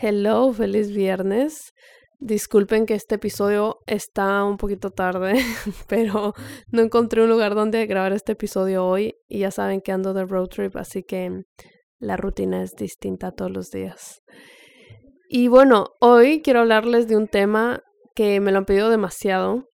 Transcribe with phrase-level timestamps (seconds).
[0.00, 1.74] Hello, feliz viernes.
[2.20, 5.34] Disculpen que este episodio está un poquito tarde,
[5.88, 6.34] pero
[6.70, 10.24] no encontré un lugar donde grabar este episodio hoy y ya saben que ando de
[10.24, 11.42] road trip, así que
[11.98, 14.22] la rutina es distinta todos los días.
[15.28, 17.82] Y bueno, hoy quiero hablarles de un tema
[18.14, 19.68] que me lo han pedido demasiado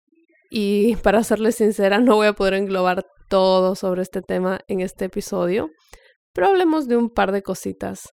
[0.49, 5.05] y para serles sincera no voy a poder englobar todo sobre este tema en este
[5.05, 5.69] episodio,
[6.33, 8.14] pero hablemos de un par de cositas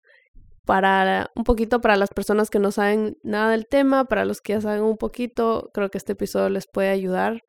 [0.69, 4.53] para un poquito para las personas que no saben nada del tema, para los que
[4.53, 7.41] ya saben un poquito, creo que este episodio les puede ayudar.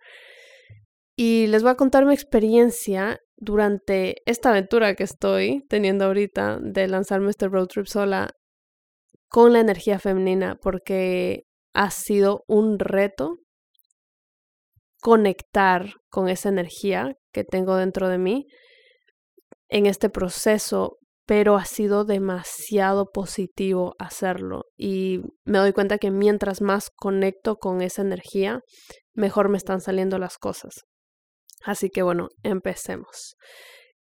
[1.18, 6.88] Y les voy a contar mi experiencia durante esta aventura que estoy teniendo ahorita de
[6.88, 8.30] lanzarme este road trip sola
[9.28, 11.44] con la energía femenina, porque
[11.74, 13.40] ha sido un reto
[15.02, 18.48] conectar con esa energía que tengo dentro de mí
[19.68, 21.00] en este proceso
[21.30, 27.84] pero ha sido demasiado positivo hacerlo y me doy cuenta que mientras más conecto con
[27.84, 28.62] esa energía,
[29.14, 30.86] mejor me están saliendo las cosas.
[31.64, 33.36] Así que bueno, empecemos.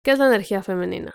[0.03, 1.13] ¿Qué es la energía femenina?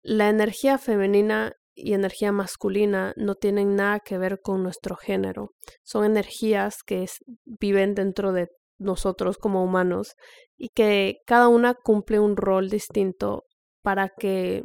[0.00, 5.50] La energía femenina y energía masculina no tienen nada que ver con nuestro género.
[5.84, 7.04] Son energías que
[7.44, 8.48] viven dentro de
[8.78, 10.14] nosotros como humanos
[10.56, 13.42] y que cada una cumple un rol distinto
[13.82, 14.62] para que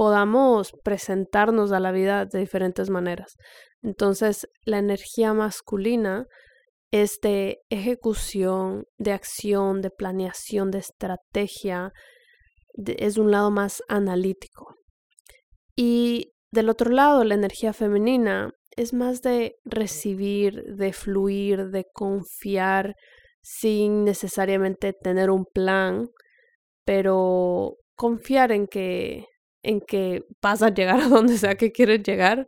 [0.00, 3.36] podamos presentarnos a la vida de diferentes maneras.
[3.82, 6.24] Entonces, la energía masculina
[6.90, 11.92] es de ejecución, de acción, de planeación, de estrategia,
[12.86, 14.74] es un lado más analítico.
[15.76, 22.94] Y del otro lado, la energía femenina es más de recibir, de fluir, de confiar
[23.42, 26.08] sin necesariamente tener un plan,
[26.86, 29.26] pero confiar en que
[29.62, 32.46] en que vas a llegar a donde sea que quieres llegar,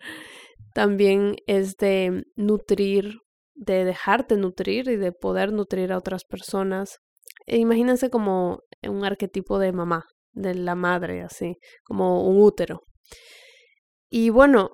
[0.74, 3.18] también es de nutrir,
[3.54, 6.98] de dejarte nutrir y de poder nutrir a otras personas.
[7.46, 12.80] E imagínense como un arquetipo de mamá, de la madre, así, como un útero.
[14.08, 14.70] Y bueno,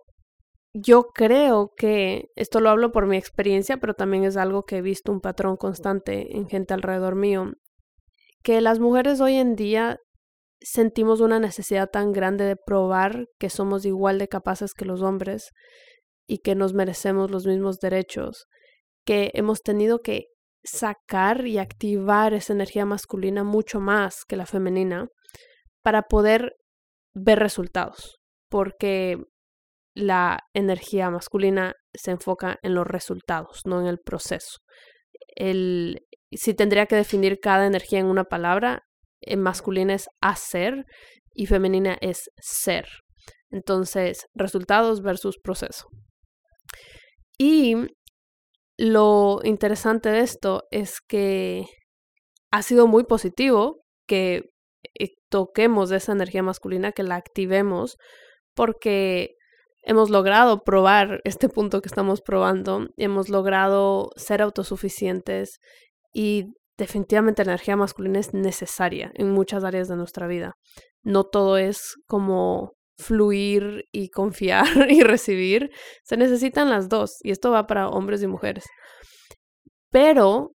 [0.75, 4.83] yo creo que, esto lo hablo por mi experiencia, pero también es algo que he
[4.83, 7.53] visto un patrón constante en gente alrededor mío,
[8.43, 9.99] que las mujeres hoy en día
[10.61, 15.51] sentimos una necesidad tan grande de probar que somos igual de capaces que los hombres
[16.27, 18.47] y que nos merecemos los mismos derechos,
[19.05, 20.27] que hemos tenido que
[20.65, 25.09] sacar y activar esa energía masculina mucho más que la femenina
[25.83, 26.57] para poder
[27.15, 28.19] ver resultados,
[28.51, 29.17] porque
[29.95, 34.59] la energía masculina se enfoca en los resultados, no en el proceso.
[35.35, 36.01] El,
[36.33, 38.83] si tendría que definir cada energía en una palabra,
[39.37, 40.85] masculina es hacer
[41.35, 42.89] y femenina es ser.
[43.51, 45.87] Entonces, resultados versus proceso.
[47.39, 47.77] Y
[48.77, 51.65] lo interesante de esto es que
[52.51, 54.51] ha sido muy positivo que
[54.99, 57.97] eh, toquemos esa energía masculina, que la activemos,
[58.55, 59.31] porque
[59.83, 65.59] hemos logrado probar este punto que estamos probando, hemos logrado ser autosuficientes
[66.13, 66.47] y
[66.79, 70.55] definitivamente la energía masculina es necesaria en muchas áreas de nuestra vida.
[71.03, 75.71] No todo es como fluir y confiar y recibir.
[76.05, 78.65] Se necesitan las dos y esto va para hombres y mujeres.
[79.91, 80.53] Pero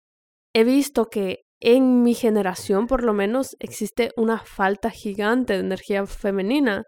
[0.54, 6.06] he visto que en mi generación por lo menos existe una falta gigante de energía
[6.06, 6.84] femenina.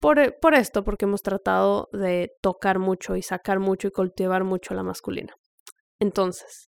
[0.00, 4.72] Por, por esto, porque hemos tratado de tocar mucho y sacar mucho y cultivar mucho
[4.74, 5.34] la masculina.
[5.98, 6.68] Entonces,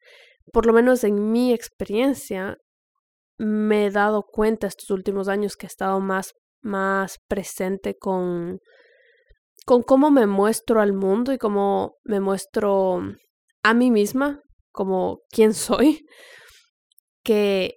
[0.53, 2.57] por lo menos en mi experiencia,
[3.37, 8.59] me he dado cuenta estos últimos años que he estado más, más presente con,
[9.65, 13.01] con cómo me muestro al mundo y cómo me muestro
[13.63, 14.41] a mí misma,
[14.71, 16.05] como quién soy,
[17.23, 17.75] que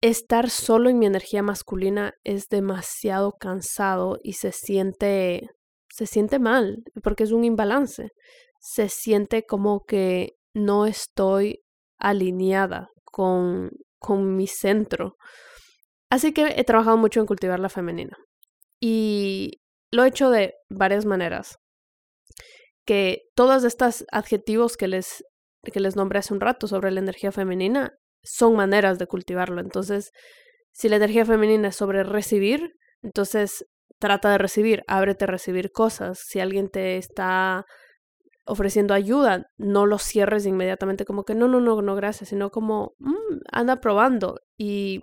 [0.00, 5.48] estar solo en mi energía masculina es demasiado cansado y se siente
[5.94, 8.10] se siente mal porque es un imbalance.
[8.60, 11.60] Se siente como que no estoy
[11.98, 15.16] alineada con, con mi centro.
[16.10, 18.16] Así que he trabajado mucho en cultivar la femenina.
[18.80, 19.60] Y
[19.90, 21.56] lo he hecho de varias maneras.
[22.84, 25.24] Que todos estos adjetivos que les,
[25.62, 27.92] que les nombré hace un rato sobre la energía femenina
[28.22, 29.60] son maneras de cultivarlo.
[29.60, 30.10] Entonces,
[30.72, 33.64] si la energía femenina es sobre recibir, entonces
[33.98, 36.18] trata de recibir, ábrete a recibir cosas.
[36.18, 37.64] Si alguien te está
[38.46, 42.94] ofreciendo ayuda, no lo cierres inmediatamente como que no, no, no, no, gracias, sino como
[42.98, 45.00] mm, anda probando y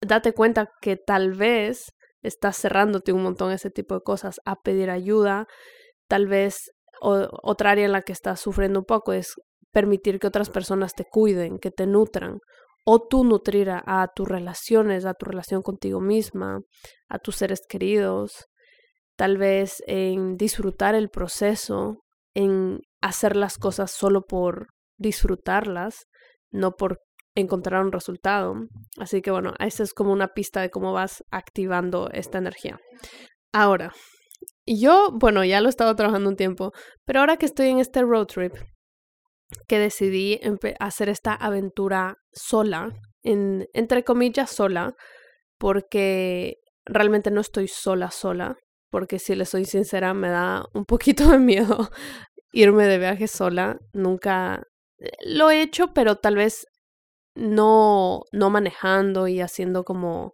[0.00, 1.92] date cuenta que tal vez
[2.22, 5.46] estás cerrándote un montón ese tipo de cosas a pedir ayuda,
[6.08, 9.34] tal vez otra área en la que estás sufriendo un poco es
[9.72, 12.38] permitir que otras personas te cuiden, que te nutran,
[12.86, 16.60] o tú nutrir a, tus relaciones, a tu relación contigo misma,
[17.08, 18.46] a tus seres queridos,
[19.16, 22.04] tal vez en disfrutar el proceso,
[22.36, 24.68] en hacer las cosas solo por
[24.98, 26.04] disfrutarlas,
[26.52, 27.00] no por
[27.34, 28.54] encontrar un resultado.
[28.98, 32.78] Así que bueno, esa es como una pista de cómo vas activando esta energía.
[33.54, 33.94] Ahora,
[34.66, 36.72] yo, bueno, ya lo he estado trabajando un tiempo,
[37.06, 38.52] pero ahora que estoy en este road trip,
[39.66, 40.38] que decidí
[40.78, 42.90] hacer esta aventura sola,
[43.22, 44.94] en, entre comillas sola,
[45.58, 48.56] porque realmente no estoy sola sola,
[48.96, 51.90] porque si le soy sincera me da un poquito de miedo
[52.50, 54.62] irme de viaje sola, nunca
[54.96, 56.66] eh, lo he hecho, pero tal vez
[57.34, 60.32] no, no manejando y haciendo como,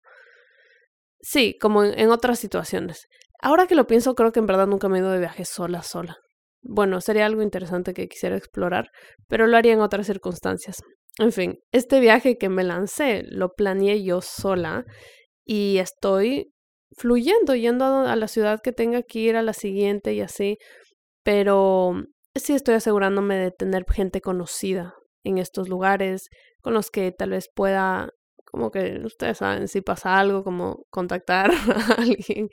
[1.19, 3.09] sí, como en, otras situaciones.
[3.41, 5.82] Ahora que lo pienso, creo que en verdad nunca me he ido de viaje sola,
[5.82, 6.19] sola.
[6.61, 8.91] Bueno, sería algo interesante que quisiera explorar,
[9.26, 10.85] pero lo haría en otras circunstancias.
[11.19, 14.85] En fin, este viaje que me lancé lo planeé yo sola
[15.44, 16.53] y estoy
[16.97, 20.59] fluyendo, yendo a la ciudad que tenga que ir a la siguiente y así,
[21.23, 22.05] pero
[22.35, 24.94] sí estoy asegurándome de tener gente conocida
[25.25, 26.29] en estos lugares,
[26.61, 28.11] con los que tal vez pueda,
[28.44, 32.49] como que ustedes saben, si pasa algo, como contactar a alguien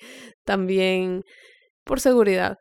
[0.45, 1.23] también
[1.83, 2.57] por seguridad.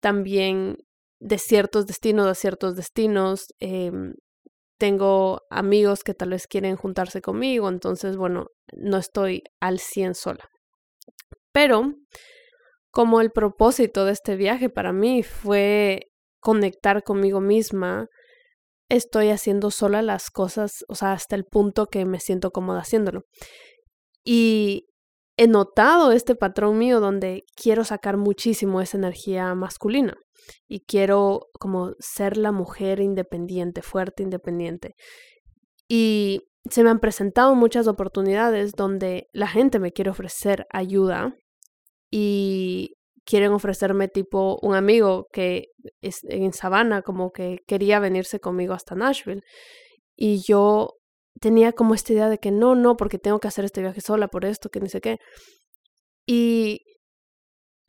[0.00, 0.76] También
[1.20, 3.46] de ciertos destinos a ciertos destinos.
[3.60, 4.14] Em,
[4.78, 10.48] tengo amigos que tal vez quieren juntarse conmigo, entonces, bueno, no estoy al 100 sola.
[11.52, 11.94] Pero
[12.90, 16.08] como el propósito de este viaje para mí fue
[16.40, 18.08] conectar conmigo misma,
[18.88, 23.22] estoy haciendo sola las cosas, o sea, hasta el punto que me siento cómoda haciéndolo.
[24.24, 24.86] Y
[25.36, 30.14] he notado este patrón mío donde quiero sacar muchísimo esa energía masculina
[30.68, 34.94] y quiero como ser la mujer independiente, fuerte, independiente.
[35.88, 41.34] Y se me han presentado muchas oportunidades donde la gente me quiere ofrecer ayuda
[42.10, 45.68] y quieren ofrecerme tipo un amigo que
[46.02, 49.42] es en Savannah como que quería venirse conmigo hasta Nashville
[50.16, 50.90] y yo
[51.40, 54.28] tenía como esta idea de que no, no, porque tengo que hacer este viaje sola
[54.28, 55.18] por esto, que ni sé qué.
[56.26, 56.82] Y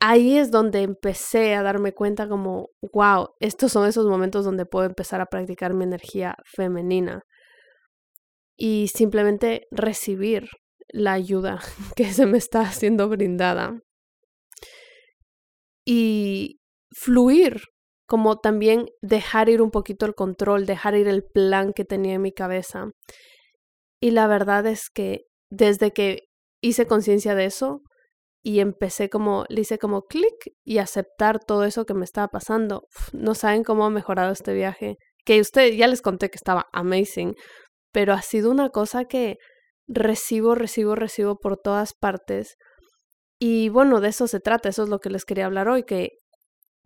[0.00, 4.86] ahí es donde empecé a darme cuenta como, wow, estos son esos momentos donde puedo
[4.86, 7.22] empezar a practicar mi energía femenina
[8.64, 10.48] y simplemente recibir
[10.88, 11.60] la ayuda
[11.96, 13.80] que se me está haciendo brindada
[15.84, 16.60] y
[16.92, 17.62] fluir,
[18.06, 22.22] como también dejar ir un poquito el control, dejar ir el plan que tenía en
[22.22, 22.92] mi cabeza.
[24.00, 26.20] Y la verdad es que desde que
[26.60, 27.80] hice conciencia de eso
[28.44, 32.86] y empecé como, le hice como clic y aceptar todo eso que me estaba pasando,
[33.12, 34.98] no saben cómo ha mejorado este viaje.
[35.24, 37.34] Que usted ya les conté que estaba amazing,
[37.92, 39.38] pero ha sido una cosa que
[39.86, 42.56] recibo, recibo, recibo por todas partes
[43.44, 46.10] y bueno, de eso se trata, eso es lo que les quería hablar hoy, que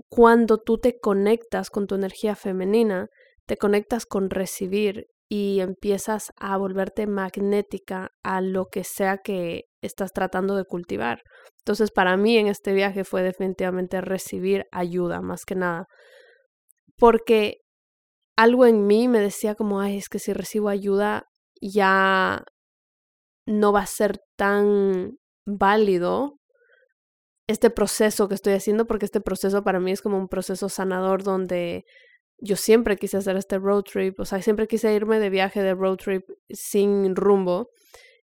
[0.08, 3.08] cuando tú te conectas con tu energía femenina,
[3.44, 10.12] te conectas con recibir y empiezas a volverte magnética a lo que sea que estás
[10.12, 11.20] tratando de cultivar.
[11.58, 15.88] Entonces, para mí en este viaje fue definitivamente recibir ayuda, más que nada.
[16.96, 17.58] Porque
[18.36, 21.26] algo en mí me decía como, ay, es que si recibo ayuda
[21.60, 22.44] ya
[23.46, 26.38] no va a ser tan válido
[27.48, 31.22] este proceso que estoy haciendo, porque este proceso para mí es como un proceso sanador
[31.22, 31.84] donde
[32.38, 35.74] yo siempre quise hacer este road trip, o sea, siempre quise irme de viaje de
[35.74, 37.70] road trip sin rumbo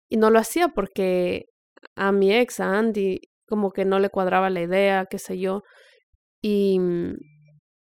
[0.09, 1.47] y no lo hacía porque
[1.95, 5.63] a mi ex, a Andy, como que no le cuadraba la idea, qué sé yo.
[6.41, 6.79] Y,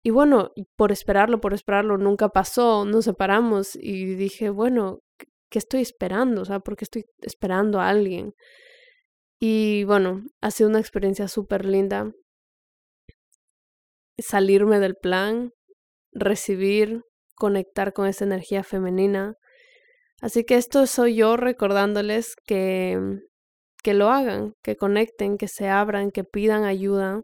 [0.03, 4.99] y bueno, por esperarlo, por esperarlo, nunca pasó, nos separamos y dije, bueno,
[5.49, 6.41] ¿qué estoy esperando?
[6.41, 8.33] O sea, ¿por qué estoy esperando a alguien?
[9.39, 12.11] Y bueno, ha sido una experiencia súper linda.
[14.17, 15.51] Salirme del plan,
[16.11, 17.03] recibir,
[17.35, 19.35] conectar con esa energía femenina.
[20.21, 22.99] Así que esto soy yo recordándoles que,
[23.81, 27.21] que lo hagan, que conecten, que se abran, que pidan ayuda.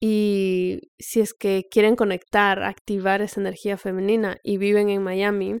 [0.00, 5.58] Y si es que quieren conectar, activar esa energía femenina y viven en Miami,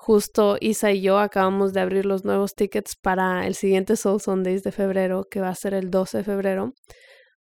[0.00, 4.62] Justo Isa y yo acabamos de abrir los nuevos tickets para el siguiente Soul Sundays
[4.62, 6.72] de febrero, que va a ser el 12 de febrero,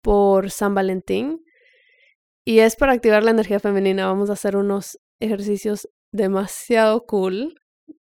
[0.02, 1.44] por San Valentín.
[2.46, 4.08] Y es para activar la energía femenina.
[4.08, 7.56] Vamos a hacer unos ejercicios demasiado cool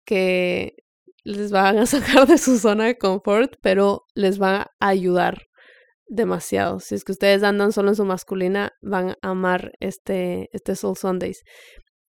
[0.07, 0.77] que
[1.25, 5.47] les van a sacar de su zona de confort, pero les va a ayudar
[6.13, 6.79] demasiado.
[6.79, 10.97] Si es que ustedes andan solo en su masculina, van a amar este, este Soul
[10.97, 11.43] Sundays.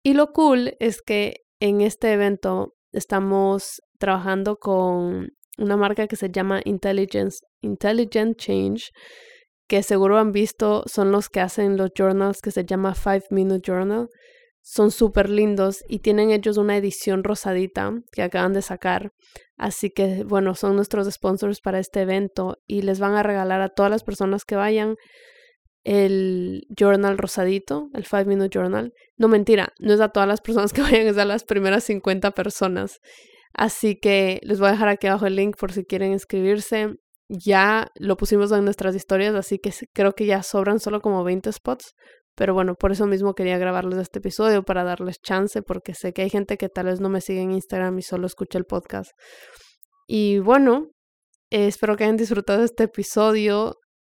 [0.04, 6.30] Y lo cool es que en este evento estamos trabajando con una marca que se
[6.30, 8.92] llama Intelligence, Intelligent Change,
[9.70, 13.62] que seguro han visto, son los que hacen los journals que se llama Five Minute
[13.66, 14.10] Journal.
[14.65, 19.12] Son súper lindos y tienen ellos una edición rosadita que acaban de sacar.
[19.58, 23.67] Así que, bueno, son nuestros sponsors para este evento y les van a regalar a
[23.67, 24.96] todas las personas que vayan
[25.84, 28.93] el journal rosadito, el Five Minute Journal.
[29.17, 32.32] No mentira, no es a todas las personas que vayan, es a las primeras 50
[32.32, 33.00] personas.
[33.53, 36.96] Así que les voy a dejar aquí abajo el link por si quieren inscribirse.
[37.27, 41.51] Ya lo pusimos en nuestras historias, así que creo que ya sobran solo como 20
[41.51, 41.96] spots.
[42.36, 46.24] Pero bueno, por eso mismo quería grabarles este episodio para darles chance, porque sé que
[46.24, 49.12] hay gente que tal vez no me sigue en Instagram y solo escucha el podcast.
[50.08, 50.92] Y bueno,
[51.52, 53.75] espero que hayan disfrutado este episodio.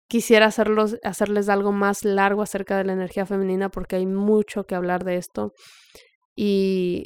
[0.07, 4.75] Quisiera hacerlos, hacerles algo más largo acerca de la energía femenina porque hay mucho que
[4.75, 5.51] hablar de esto.
[6.35, 7.05] Y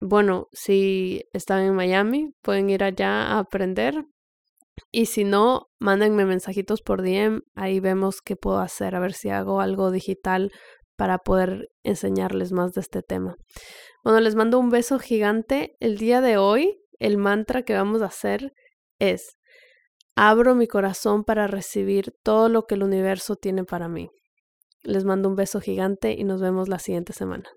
[0.00, 4.04] bueno, si están en Miami, pueden ir allá a aprender.
[4.92, 9.30] Y si no, mándenme mensajitos por DM, ahí vemos qué puedo hacer, a ver si
[9.30, 10.52] hago algo digital
[10.96, 13.36] para poder enseñarles más de este tema.
[14.02, 15.76] Bueno, les mando un beso gigante.
[15.80, 18.52] El día de hoy, el mantra que vamos a hacer
[18.98, 19.36] es,
[20.14, 24.08] abro mi corazón para recibir todo lo que el universo tiene para mí.
[24.82, 27.50] Les mando un beso gigante y nos vemos la siguiente semana.